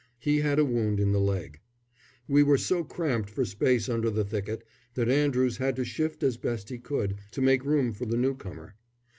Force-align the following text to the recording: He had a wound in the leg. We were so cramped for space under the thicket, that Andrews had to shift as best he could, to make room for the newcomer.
He 0.17 0.39
had 0.39 0.57
a 0.57 0.65
wound 0.65 0.99
in 0.99 1.11
the 1.11 1.19
leg. 1.19 1.59
We 2.27 2.41
were 2.41 2.57
so 2.57 2.83
cramped 2.83 3.29
for 3.29 3.45
space 3.45 3.87
under 3.87 4.09
the 4.09 4.23
thicket, 4.25 4.63
that 4.95 5.09
Andrews 5.09 5.57
had 5.57 5.75
to 5.75 5.85
shift 5.85 6.23
as 6.23 6.37
best 6.37 6.69
he 6.69 6.79
could, 6.79 7.19
to 7.33 7.39
make 7.43 7.63
room 7.63 7.93
for 7.93 8.07
the 8.07 8.17
newcomer. 8.17 8.73